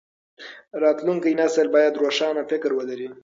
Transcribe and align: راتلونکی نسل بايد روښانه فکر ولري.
راتلونکی 0.83 1.31
نسل 1.41 1.67
بايد 1.75 1.93
روښانه 2.03 2.41
فکر 2.51 2.71
ولري. 2.75 3.07